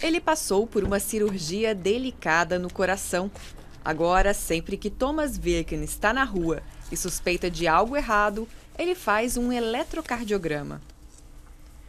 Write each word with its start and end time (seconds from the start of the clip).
Ele 0.00 0.20
passou 0.20 0.66
por 0.66 0.84
uma 0.84 1.00
cirurgia 1.00 1.74
delicada 1.74 2.58
no 2.58 2.72
coração. 2.72 3.30
Agora, 3.84 4.32
sempre 4.32 4.76
que 4.76 4.90
Thomas 4.90 5.36
Wirken 5.36 5.82
está 5.82 6.12
na 6.12 6.24
rua 6.24 6.62
e 6.90 6.96
suspeita 6.96 7.50
de 7.50 7.66
algo 7.66 7.96
errado, 7.96 8.46
ele 8.78 8.94
faz 8.94 9.36
um 9.36 9.52
eletrocardiograma. 9.52 10.80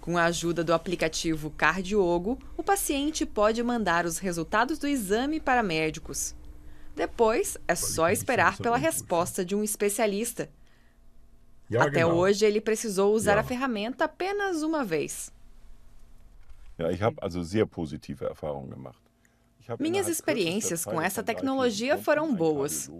Com 0.00 0.16
a 0.16 0.24
ajuda 0.24 0.64
do 0.64 0.72
aplicativo 0.72 1.50
Cardiogo, 1.50 2.38
o 2.56 2.62
paciente 2.62 3.26
pode 3.26 3.62
mandar 3.62 4.06
os 4.06 4.16
resultados 4.16 4.78
do 4.78 4.88
exame 4.88 5.38
para 5.38 5.62
médicos. 5.62 6.34
Depois, 6.96 7.58
é 7.68 7.74
só 7.74 8.08
esperar 8.08 8.56
pela 8.56 8.78
resposta 8.78 9.44
de 9.44 9.54
um 9.54 9.62
especialista. 9.62 10.48
Até 11.78 12.04
hoje, 12.06 12.46
ele 12.46 12.62
precisou 12.62 13.14
usar 13.14 13.36
a 13.36 13.44
ferramenta 13.44 14.06
apenas 14.06 14.62
uma 14.62 14.84
vez. 14.84 15.30
Minhas 19.78 20.08
experiências 20.08 20.84
com 20.84 21.00
essa 21.00 21.22
tecnologia 21.22 21.96
foram 21.98 22.34
boas. 22.34 22.90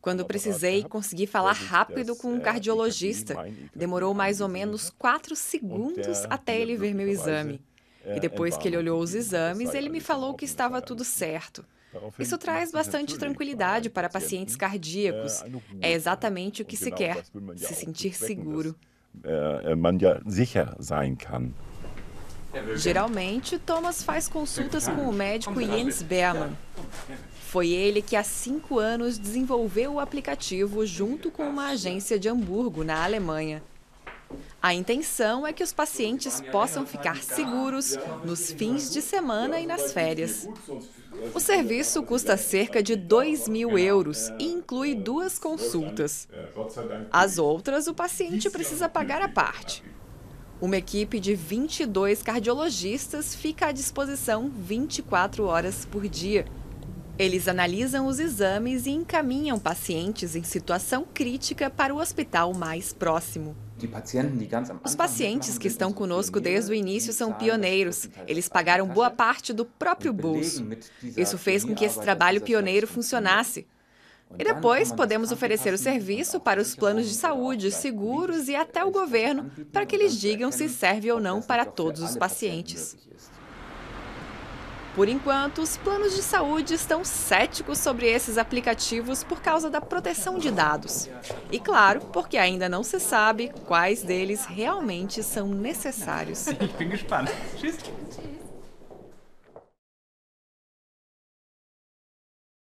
Quando 0.00 0.24
precisei, 0.24 0.82
consegui 0.82 1.26
falar 1.26 1.52
rápido 1.52 2.16
com 2.16 2.32
um 2.32 2.40
cardiologista. 2.40 3.36
Demorou 3.74 4.14
mais 4.14 4.40
ou 4.40 4.48
menos 4.48 4.90
quatro 4.90 5.36
segundos 5.36 6.24
até 6.28 6.58
ele 6.58 6.76
ver 6.76 6.94
meu 6.94 7.08
exame. 7.08 7.60
E 8.04 8.18
depois 8.18 8.56
que 8.56 8.66
ele 8.66 8.76
olhou 8.76 9.00
os 9.00 9.14
exames, 9.14 9.74
ele 9.74 9.88
me 9.88 10.00
falou 10.00 10.34
que 10.34 10.44
estava 10.44 10.80
tudo 10.80 11.04
certo. 11.04 11.64
Isso 12.18 12.38
traz 12.38 12.70
bastante 12.70 13.18
tranquilidade 13.18 13.90
para 13.90 14.08
pacientes 14.08 14.56
cardíacos. 14.56 15.42
É 15.80 15.92
exatamente 15.92 16.62
o 16.62 16.64
que 16.64 16.76
se 16.76 16.90
quer, 16.90 17.24
se 17.56 17.74
sentir 17.74 18.14
seguro. 18.14 18.74
Geralmente, 22.76 23.58
Thomas 23.58 24.02
faz 24.02 24.28
consultas 24.28 24.88
com 24.88 25.08
o 25.08 25.12
médico 25.12 25.60
Jens 25.60 26.02
Berman. 26.02 26.56
Foi 27.48 27.68
ele 27.68 28.00
que 28.02 28.16
há 28.16 28.22
cinco 28.22 28.78
anos 28.78 29.18
desenvolveu 29.18 29.94
o 29.94 30.00
aplicativo 30.00 30.86
junto 30.86 31.30
com 31.30 31.48
uma 31.48 31.68
agência 31.68 32.18
de 32.18 32.28
Hamburgo, 32.28 32.84
na 32.84 33.02
Alemanha. 33.02 33.62
A 34.62 34.74
intenção 34.74 35.46
é 35.46 35.52
que 35.52 35.62
os 35.62 35.72
pacientes 35.72 36.40
possam 36.52 36.86
ficar 36.86 37.22
seguros 37.22 37.98
nos 38.24 38.52
fins 38.52 38.90
de 38.90 39.00
semana 39.00 39.58
e 39.58 39.66
nas 39.66 39.92
férias. 39.92 40.46
O 41.34 41.40
serviço 41.40 42.02
custa 42.02 42.36
cerca 42.36 42.82
de 42.82 42.94
2 42.94 43.48
mil 43.48 43.78
euros 43.78 44.28
e 44.38 44.44
inclui 44.44 44.94
duas 44.94 45.38
consultas. 45.38 46.28
As 47.10 47.38
outras, 47.38 47.86
o 47.86 47.94
paciente 47.94 48.48
precisa 48.50 48.88
pagar 48.88 49.22
à 49.22 49.28
parte. 49.28 49.82
Uma 50.60 50.76
equipe 50.76 51.18
de 51.18 51.34
22 51.34 52.22
cardiologistas 52.22 53.34
fica 53.34 53.68
à 53.68 53.72
disposição 53.72 54.50
24 54.50 55.44
horas 55.44 55.86
por 55.86 56.06
dia. 56.06 56.44
Eles 57.18 57.48
analisam 57.48 58.06
os 58.06 58.18
exames 58.18 58.84
e 58.84 58.90
encaminham 58.90 59.58
pacientes 59.58 60.36
em 60.36 60.42
situação 60.42 61.06
crítica 61.14 61.70
para 61.70 61.94
o 61.94 61.98
hospital 61.98 62.52
mais 62.52 62.92
próximo. 62.92 63.56
Os 64.84 64.94
pacientes 64.94 65.56
que 65.56 65.66
estão 65.66 65.94
conosco 65.94 66.38
desde 66.38 66.70
o 66.70 66.74
início 66.74 67.14
são 67.14 67.32
pioneiros. 67.32 68.10
Eles 68.26 68.46
pagaram 68.46 68.86
boa 68.86 69.10
parte 69.10 69.54
do 69.54 69.64
próprio 69.64 70.12
bolso. 70.12 70.66
Isso 71.16 71.38
fez 71.38 71.64
com 71.64 71.74
que 71.74 71.86
esse 71.86 71.98
trabalho 71.98 72.42
pioneiro 72.42 72.86
funcionasse. 72.86 73.66
E 74.38 74.44
depois 74.44 74.92
podemos 74.92 75.32
oferecer 75.32 75.72
o 75.74 75.78
serviço 75.78 76.40
para 76.40 76.60
os 76.60 76.74
planos 76.74 77.08
de 77.08 77.14
saúde, 77.14 77.70
seguros 77.70 78.48
e 78.48 78.54
até 78.54 78.84
o 78.84 78.90
governo, 78.90 79.50
para 79.72 79.84
que 79.84 79.94
eles 79.94 80.18
digam 80.18 80.50
se 80.52 80.68
serve 80.68 81.10
ou 81.10 81.20
não 81.20 81.42
para 81.42 81.64
todos 81.64 82.02
os 82.02 82.16
pacientes. 82.16 82.96
Por 84.94 85.08
enquanto, 85.08 85.62
os 85.62 85.76
planos 85.76 86.16
de 86.16 86.22
saúde 86.22 86.74
estão 86.74 87.04
céticos 87.04 87.78
sobre 87.78 88.06
esses 88.06 88.36
aplicativos 88.36 89.22
por 89.22 89.40
causa 89.40 89.70
da 89.70 89.80
proteção 89.80 90.36
de 90.36 90.50
dados. 90.50 91.08
E 91.50 91.60
claro, 91.60 92.00
porque 92.12 92.36
ainda 92.36 92.68
não 92.68 92.82
se 92.82 92.98
sabe 92.98 93.52
quais 93.66 94.02
deles 94.02 94.44
realmente 94.44 95.22
são 95.22 95.46
necessários. 95.46 96.46